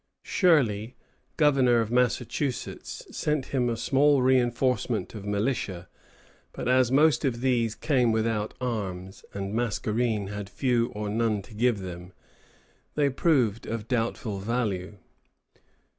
[0.23, 0.95] Shirley,
[1.37, 5.87] governor of Massachusetts, sent him a small reinforcement of militia;
[6.53, 11.43] but as most of these came without arms, and as Mascarene had few or none
[11.43, 12.13] to give them,
[12.95, 14.97] they proved of doubtful value.